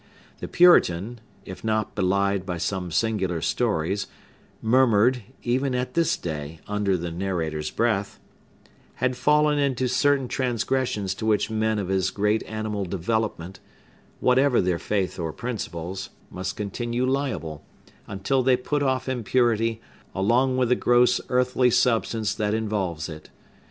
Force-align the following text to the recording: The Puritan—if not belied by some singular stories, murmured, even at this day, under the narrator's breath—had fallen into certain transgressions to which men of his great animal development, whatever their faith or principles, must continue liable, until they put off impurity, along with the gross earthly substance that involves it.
The 0.39 0.47
Puritan—if 0.47 1.63
not 1.63 1.93
belied 1.93 2.43
by 2.43 2.57
some 2.57 2.89
singular 2.89 3.39
stories, 3.39 4.07
murmured, 4.59 5.21
even 5.43 5.75
at 5.75 5.93
this 5.93 6.17
day, 6.17 6.59
under 6.67 6.97
the 6.97 7.11
narrator's 7.11 7.69
breath—had 7.69 9.15
fallen 9.15 9.59
into 9.59 9.87
certain 9.87 10.27
transgressions 10.27 11.13
to 11.13 11.27
which 11.27 11.51
men 11.51 11.77
of 11.77 11.89
his 11.89 12.09
great 12.09 12.41
animal 12.47 12.83
development, 12.85 13.59
whatever 14.19 14.59
their 14.59 14.79
faith 14.79 15.19
or 15.19 15.31
principles, 15.31 16.09
must 16.31 16.57
continue 16.57 17.05
liable, 17.05 17.63
until 18.07 18.41
they 18.41 18.57
put 18.57 18.81
off 18.81 19.07
impurity, 19.07 19.81
along 20.15 20.57
with 20.57 20.69
the 20.69 20.75
gross 20.75 21.21
earthly 21.29 21.69
substance 21.69 22.33
that 22.33 22.55
involves 22.55 23.07
it. 23.07 23.29